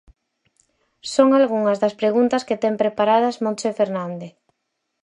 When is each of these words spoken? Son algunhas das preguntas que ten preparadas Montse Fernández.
Son 1.13 1.27
algunhas 1.39 1.77
das 1.83 1.97
preguntas 2.01 2.45
que 2.47 2.59
ten 2.63 2.73
preparadas 2.81 3.39
Montse 3.43 3.69
Fernández. 3.79 4.33